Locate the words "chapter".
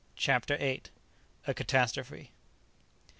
0.15-0.57